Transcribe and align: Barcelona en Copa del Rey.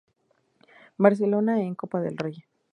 Barcelona 0.97 1.61
en 1.61 1.75
Copa 1.75 2.01
del 2.01 2.17
Rey. 2.17 2.43